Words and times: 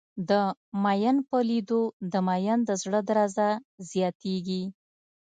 د 0.29 0.31
ميئن 0.83 1.17
په 1.29 1.37
لېدو 1.49 1.81
د 2.11 2.13
ميئن 2.27 2.59
د 2.65 2.69
زړه 2.81 2.99
درزه 3.09 3.49
زياتېږي. 3.89 4.63